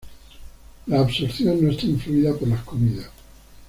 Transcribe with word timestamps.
La 0.87 1.01
absorción 1.01 1.63
no 1.63 1.69
está 1.69 1.85
influida 1.85 2.33
por 2.33 2.47
las 2.47 2.63
comidas. 2.63 3.07